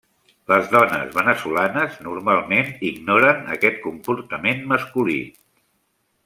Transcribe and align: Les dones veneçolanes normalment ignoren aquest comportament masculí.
Les 0.51 0.69
dones 0.75 1.11
veneçolanes 1.17 1.99
normalment 2.07 2.71
ignoren 2.89 3.45
aquest 3.57 3.79
comportament 3.85 4.65
masculí. 4.73 5.21